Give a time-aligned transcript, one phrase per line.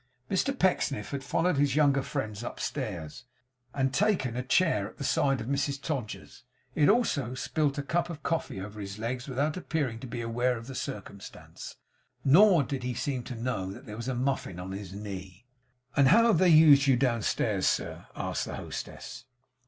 [0.31, 3.25] Mr Pecksniff had followed his younger friends upstairs,
[3.71, 6.43] and taken a chair at the side of Mrs Todgers.
[6.73, 10.21] He had also spilt a cup of coffee over his legs without appearing to be
[10.21, 11.75] aware of the circumstance;
[12.25, 15.45] nor did he seem to know that there was muffin on his knee.
[15.95, 19.25] 'And how have they used you downstairs, sir?' asked the hostess.